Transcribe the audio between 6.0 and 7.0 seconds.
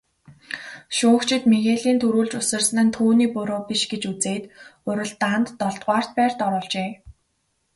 байрт оруулжээ.